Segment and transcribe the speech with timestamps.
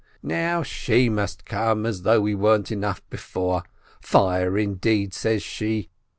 [0.23, 3.61] "Now she must come, as though we weren't enough before!
[4.01, 5.91] Fire, indeed, says she